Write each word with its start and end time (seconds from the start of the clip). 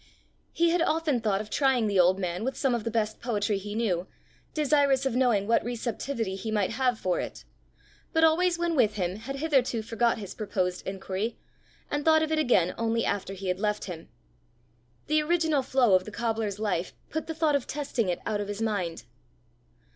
He 0.51 0.71
had 0.71 0.81
often 0.81 1.21
thought 1.21 1.41
of 1.41 1.51
trying 1.51 1.85
the 1.85 1.99
old 1.99 2.17
man 2.17 2.43
with 2.43 2.57
some 2.57 2.73
of 2.73 2.85
the 2.85 2.89
best 2.89 3.21
poetry 3.21 3.59
he 3.59 3.75
knew, 3.75 4.07
desirous 4.51 5.05
of 5.05 5.15
knowing 5.15 5.45
what 5.45 5.63
receptivity 5.63 6.35
he 6.35 6.49
might 6.49 6.71
have 6.71 6.97
for 6.97 7.19
it; 7.19 7.45
but 8.11 8.23
always 8.23 8.57
when 8.57 8.75
with 8.75 8.95
him 8.95 9.15
had 9.17 9.35
hitherto 9.35 9.83
forgot 9.83 10.17
his 10.17 10.33
proposed 10.33 10.87
inquiry, 10.87 11.37
and 11.91 12.03
thought 12.03 12.23
of 12.23 12.31
it 12.31 12.39
again 12.39 12.73
only 12.79 13.05
after 13.05 13.33
he 13.35 13.47
had 13.47 13.59
left 13.59 13.83
him: 13.85 14.09
the 15.05 15.21
original 15.21 15.61
flow 15.61 15.93
of 15.93 16.05
the 16.05 16.11
cobbler's 16.11 16.57
life 16.57 16.93
put 17.11 17.27
the 17.27 17.35
thought 17.35 17.55
of 17.55 17.67
testing 17.67 18.09
it 18.09 18.17
out 18.25 18.41
of 18.41 18.47
his 18.47 18.59
mind. 18.59 19.03